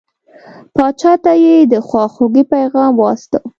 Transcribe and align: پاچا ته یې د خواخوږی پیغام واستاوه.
پاچا 0.75 1.13
ته 1.23 1.31
یې 1.43 1.55
د 1.71 1.73
خواخوږی 1.87 2.43
پیغام 2.53 2.91
واستاوه. 2.97 3.45